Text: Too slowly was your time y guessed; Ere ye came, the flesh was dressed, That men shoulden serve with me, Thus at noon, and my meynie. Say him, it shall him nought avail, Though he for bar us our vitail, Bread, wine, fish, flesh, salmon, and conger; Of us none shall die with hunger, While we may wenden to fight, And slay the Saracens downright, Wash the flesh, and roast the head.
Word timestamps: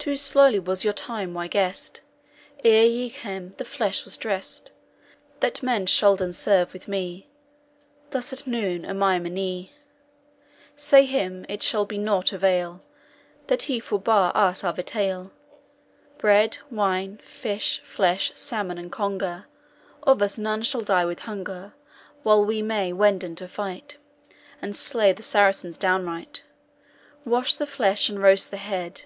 Too 0.00 0.16
slowly 0.16 0.58
was 0.58 0.82
your 0.82 0.94
time 0.94 1.34
y 1.34 1.46
guessed; 1.46 2.00
Ere 2.64 2.86
ye 2.86 3.10
came, 3.10 3.50
the 3.58 3.66
flesh 3.66 4.02
was 4.06 4.16
dressed, 4.16 4.70
That 5.40 5.62
men 5.62 5.84
shoulden 5.84 6.32
serve 6.32 6.72
with 6.72 6.88
me, 6.88 7.28
Thus 8.10 8.32
at 8.32 8.46
noon, 8.46 8.86
and 8.86 8.98
my 8.98 9.18
meynie. 9.18 9.72
Say 10.74 11.04
him, 11.04 11.44
it 11.50 11.62
shall 11.62 11.84
him 11.84 12.02
nought 12.02 12.32
avail, 12.32 12.80
Though 13.48 13.58
he 13.60 13.78
for 13.78 14.00
bar 14.00 14.34
us 14.34 14.64
our 14.64 14.72
vitail, 14.72 15.32
Bread, 16.16 16.56
wine, 16.70 17.18
fish, 17.18 17.82
flesh, 17.84 18.32
salmon, 18.34 18.78
and 18.78 18.90
conger; 18.90 19.44
Of 20.02 20.22
us 20.22 20.38
none 20.38 20.62
shall 20.62 20.80
die 20.80 21.04
with 21.04 21.18
hunger, 21.28 21.74
While 22.22 22.46
we 22.46 22.62
may 22.62 22.94
wenden 22.94 23.34
to 23.36 23.46
fight, 23.46 23.98
And 24.62 24.74
slay 24.74 25.12
the 25.12 25.22
Saracens 25.22 25.76
downright, 25.76 26.42
Wash 27.26 27.54
the 27.54 27.66
flesh, 27.66 28.08
and 28.08 28.22
roast 28.22 28.50
the 28.50 28.56
head. 28.56 29.02